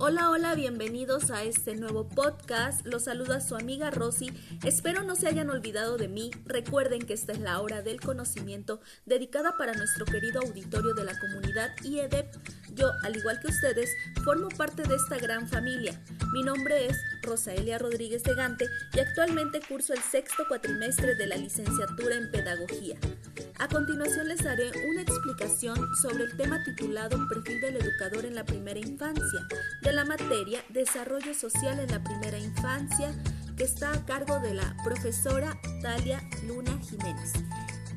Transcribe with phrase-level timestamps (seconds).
[0.00, 2.86] Hola, hola, bienvenidos a este nuevo podcast.
[2.86, 4.30] Los saluda su amiga Rosy.
[4.64, 6.30] Espero no se hayan olvidado de mí.
[6.46, 11.18] Recuerden que esta es la hora del conocimiento dedicada para nuestro querido auditorio de la
[11.18, 12.32] comunidad IEDEP.
[12.74, 13.90] Yo, al igual que ustedes,
[14.22, 16.00] formo parte de esta gran familia.
[16.32, 21.36] Mi nombre es Rosaelia Rodríguez de Gante y actualmente curso el sexto cuatrimestre de la
[21.36, 22.98] licenciatura en Pedagogía.
[23.60, 28.44] A continuación les daré una explicación sobre el tema titulado Perfil del educador en la
[28.44, 29.48] primera infancia,
[29.82, 33.12] de la materia Desarrollo Social en la primera infancia,
[33.56, 37.32] que está a cargo de la profesora Talia Luna Jiménez.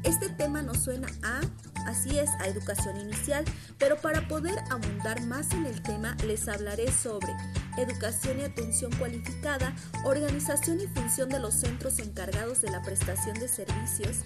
[0.03, 1.41] Este tema nos suena a,
[1.85, 3.45] así es, a educación inicial,
[3.77, 7.35] pero para poder abundar más en el tema les hablaré sobre
[7.77, 9.75] educación y atención cualificada,
[10.05, 14.25] organización y función de los centros encargados de la prestación de servicios,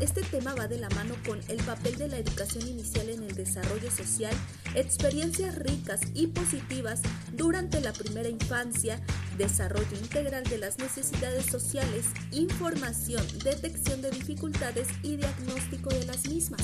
[0.00, 3.34] este tema va de la mano con el papel de la educación inicial en el
[3.34, 4.34] desarrollo social,
[4.74, 7.00] experiencias ricas y positivas
[7.32, 9.00] durante la primera infancia,
[9.36, 16.62] desarrollo integral de las necesidades sociales, información, detección de dificultades y diagnóstico de las mismas.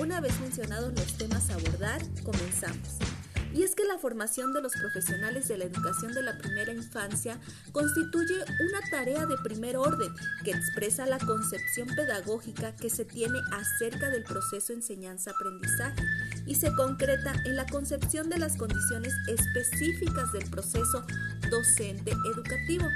[0.00, 3.11] Una vez mencionados los temas a abordar, comenzamos
[3.54, 7.38] y es que la formación de los profesionales de la educación de la primera infancia
[7.72, 10.12] constituye una tarea de primer orden
[10.44, 16.02] que expresa la concepción pedagógica que se tiene acerca del proceso enseñanza-aprendizaje
[16.46, 21.04] y se concreta en la concepción de las condiciones específicas del proceso
[21.50, 22.86] docente educativo.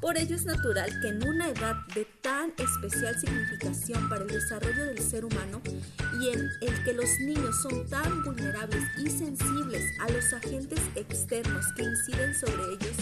[0.00, 4.86] Por ello es natural que en una edad de tan especial significación para el desarrollo
[4.86, 5.60] del ser humano
[6.18, 11.66] y en el que los niños son tan vulnerables y sensibles a los agentes externos
[11.76, 12.96] que inciden sobre ellos,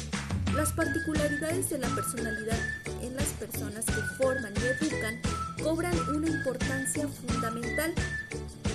[0.57, 2.59] las particularidades de la personalidad
[3.01, 5.21] en las personas que forman y educan
[5.63, 7.95] cobran una importancia fundamental.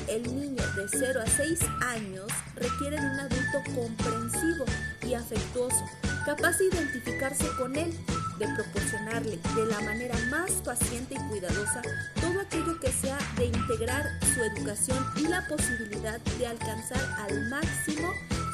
[0.07, 4.65] El niño de 0 a 6 años requiere de un adulto comprensivo
[5.05, 5.83] y afectuoso
[6.25, 7.93] capaz de identificarse con él,
[8.39, 11.81] de proporcionarle de la manera más paciente y cuidadosa
[12.19, 18.09] todo aquello que sea de integrar su educación y la posibilidad de alcanzar al máximo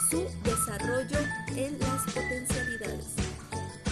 [0.10, 1.20] su desarrollo
[1.56, 3.06] en las potencialidades.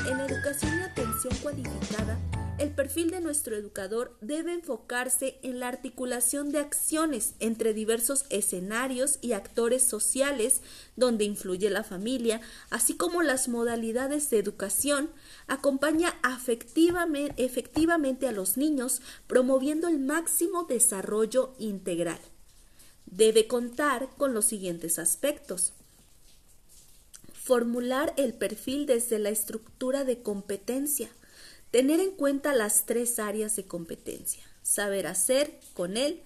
[0.10, 2.18] En educación y atención cualificada,
[2.58, 9.20] el perfil de nuestro educador debe enfocarse en la articulación de acciones entre diversos escenarios
[9.22, 10.62] y actores sociales
[10.96, 12.42] donde influye la familia,
[12.72, 15.12] así como las modalidades de educación,
[15.48, 22.20] acompaña afectivamente, efectivamente a los niños, promoviendo el máximo desarrollo integral.
[23.06, 25.74] Debe contar con los siguientes aspectos.
[27.34, 31.10] Formular el perfil desde la estructura de competencia,
[31.72, 34.44] Tener en cuenta las tres áreas de competencia.
[34.64, 36.22] Saber hacer con él,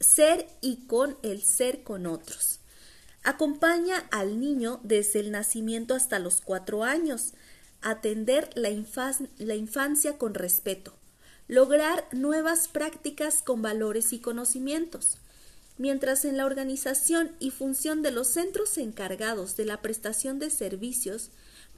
[0.00, 2.60] ser y con el ser con otros.
[3.22, 7.32] Acompaña al niño desde el nacimiento hasta los cuatro años.
[7.82, 10.94] Atender la, infancia con respeto.
[11.48, 15.18] Lograr nuevas prácticas con valores y conocimientos
[15.78, 21.30] mientras en la organización y función de los centros encargados de la prestación de servicios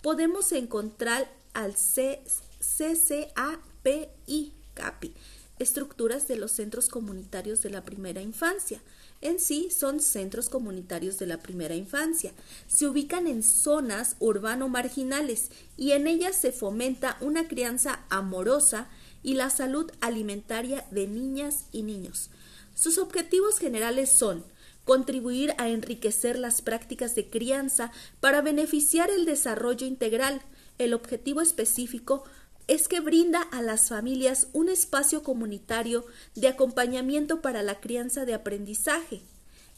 [0.03, 2.23] podemos encontrar al C
[2.61, 5.15] CCAPI, CAPI,
[5.59, 8.81] estructuras de los centros comunitarios de la primera infancia.
[9.21, 12.33] En sí son centros comunitarios de la primera infancia.
[12.69, 18.89] Se ubican en zonas urbano marginales y en ellas se fomenta una crianza amorosa
[19.23, 22.31] y la salud alimentaria de niñas y niños.
[22.75, 24.45] Sus objetivos generales son
[24.85, 30.41] contribuir a enriquecer las prácticas de crianza para beneficiar el desarrollo integral.
[30.79, 32.25] El objetivo específico
[32.69, 38.35] es que brinda a las familias un espacio comunitario de acompañamiento para la crianza de
[38.35, 39.23] aprendizaje,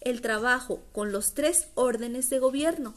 [0.00, 2.94] el trabajo con los tres órdenes de gobierno,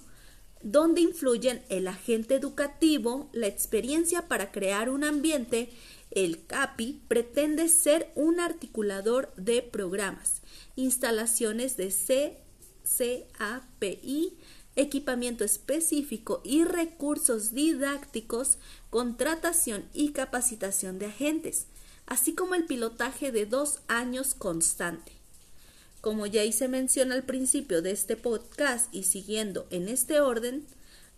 [0.63, 5.69] donde influyen el agente educativo, la experiencia para crear un ambiente,
[6.09, 10.41] el CAPI pretende ser un articulador de programas,
[10.75, 11.93] instalaciones de
[12.83, 14.37] CCAPI,
[14.75, 18.57] equipamiento específico y recursos didácticos,
[18.89, 21.67] contratación y capacitación de agentes,
[22.05, 25.11] así como el pilotaje de dos años constante.
[26.01, 30.65] Como ya hice mención al principio de este podcast y siguiendo en este orden,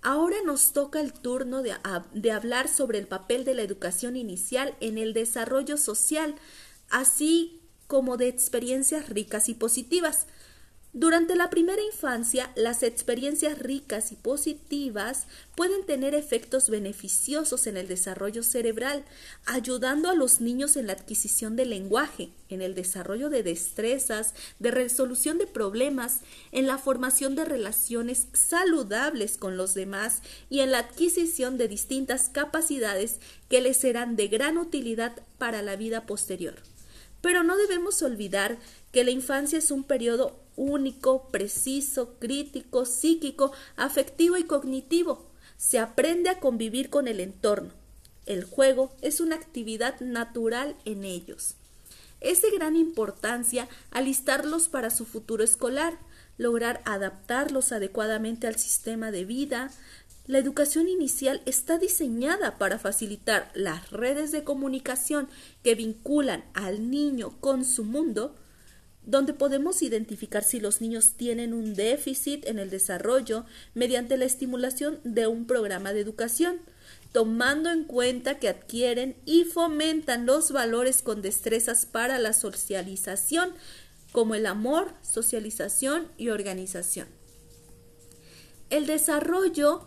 [0.02, 1.74] ahora nos toca el turno de,
[2.14, 6.36] de hablar sobre el papel de la educación inicial en el desarrollo social,
[6.90, 10.28] así como de experiencias ricas y positivas,
[10.98, 17.90] Durante la primera infancia, las experiencias ricas y positivas pueden tener efectos beneficiosos en el
[17.90, 19.04] desarrollo cerebral,
[19.46, 24.72] ayudando a los niños en la adquisición del lenguaje, en el desarrollo de destrezas, de
[24.72, 26.22] resolución de problemas,
[26.54, 32.30] en la formación de relaciones saludables con los demás y en la adquisición de distintas
[32.30, 33.20] capacidades
[33.50, 36.56] que les serán de gran utilidad para la vida posterior.
[37.26, 38.60] Pero no debemos olvidar
[38.92, 45.26] que la infancia es un periodo único, preciso, crítico, psíquico, afectivo y cognitivo.
[45.58, 47.74] Se aprende a convivir con el entorno.
[48.28, 51.56] El juego es una actividad natural en ellos.
[52.22, 55.98] Es de gran importancia alistarlos para su futuro escolar,
[56.38, 59.72] lograr adaptarlos adecuadamente al sistema de vida.
[60.28, 65.30] La educación inicial está diseñada para facilitar las redes de comunicación
[65.64, 68.36] que vinculan al niño con su mundo,
[69.04, 73.46] donde podemos identificar si los niños tienen un déficit en el desarrollo
[73.76, 76.60] mediante la estimulación de un programa de educación,
[77.12, 83.54] tomando en cuenta que adquieren y fomentan los valores con destrezas para la socialización,
[84.12, 87.08] como el amor, socialización y organización.
[88.72, 89.86] El desarrollo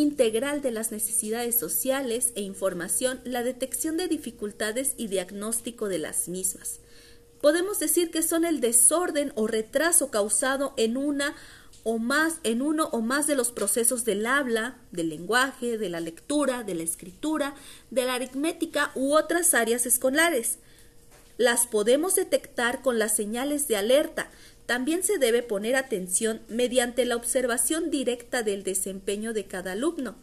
[0.00, 6.28] integral de las necesidades sociales e información, la detección de dificultades y diagnóstico de las
[6.28, 6.80] mismas
[7.40, 11.36] podemos decir que son el desorden o retraso causado en una
[11.84, 16.00] o más en uno o más de los procesos del habla, del lenguaje, de la
[16.00, 17.54] lectura, de la escritura,
[17.92, 20.58] de la aritmética u otras áreas escolares.
[21.38, 24.28] Las podemos detectar con las señales de alerta.
[24.66, 30.16] También se debe poner atención mediante la observación directa del desempeño de cada alumno.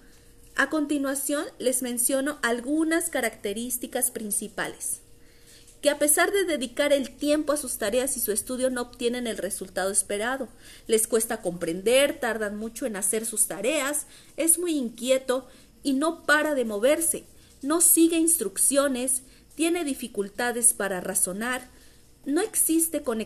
[0.55, 5.01] A continuación les menciono algunas características principales
[5.83, 9.27] que a pesar de dedicar el tiempo a sus tareas y su estudio no obtienen
[9.27, 10.47] el resultado esperado.
[10.87, 14.07] Les cuesta comprender, tardan mucho en hacer sus tareas,
[14.37, 15.45] es muy inquieto
[15.83, 17.25] y no para de moverse,
[17.61, 19.23] no sigue instrucciones,
[19.55, 21.69] tiene dificultades para razonar,
[22.25, 23.19] no existe con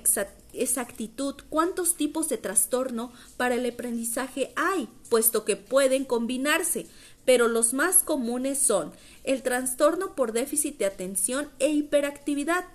[0.57, 6.85] exactitud cuántos tipos de trastorno para el aprendizaje hay, puesto que pueden combinarse,
[7.25, 8.93] pero los más comunes son
[9.23, 12.65] el trastorno por déficit de atención e hiperactividad,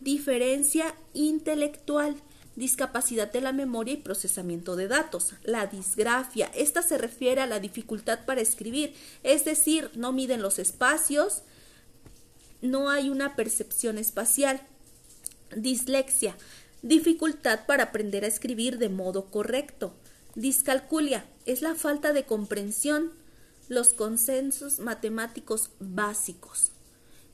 [0.00, 2.16] diferencia intelectual,
[2.56, 5.34] discapacidad de la memoria y procesamiento de datos.
[5.44, 10.58] La disgrafia, esta se refiere a la dificultad para escribir, es decir, no miden los
[10.58, 11.42] espacios,
[12.62, 14.60] no hay una percepción espacial.
[15.54, 16.36] Dislexia,
[16.86, 19.94] dificultad para aprender a escribir de modo correcto.
[20.34, 23.12] Discalculia, es la falta de comprensión
[23.68, 26.70] los consensos matemáticos básicos.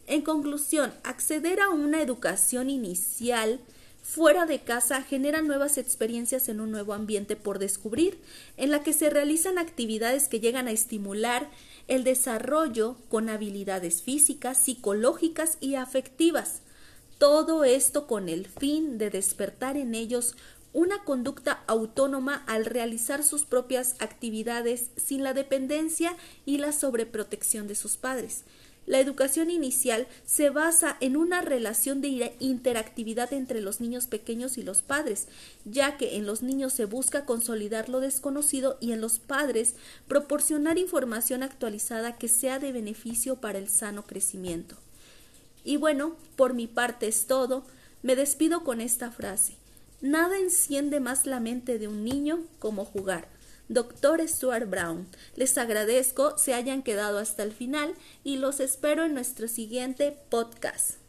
[0.07, 3.61] En conclusión, acceder a una educación inicial
[4.03, 8.19] fuera de casa genera nuevas experiencias en un nuevo ambiente por descubrir,
[8.57, 11.51] en la que se realizan actividades que llegan a estimular
[11.87, 16.63] el desarrollo con habilidades físicas, psicológicas y afectivas.
[17.23, 20.35] Todo esto con el fin de despertar en ellos
[20.73, 26.17] una conducta autónoma al realizar sus propias actividades sin la dependencia
[26.47, 28.43] y la sobreprotección de sus padres.
[28.87, 34.65] La educación inicial se basa en una relación de interactividad entre los niños pequeños y
[34.65, 35.29] los padres,
[35.65, 39.77] ya que en los niños se busca consolidar lo desconocido y en los padres
[40.09, 44.77] proporcionar información actualizada que sea de beneficio para el sano crecimiento.
[45.65, 47.65] Y bueno, por mi parte es todo.
[48.03, 49.57] Me despido con esta frase.
[50.01, 53.29] Nada enciende más la mente de un niño como jugar.
[53.69, 59.15] Doctor Stuart Brown, les agradezco se hayan quedado hasta el final y los espero en
[59.15, 61.02] nuestro siguiente podcast.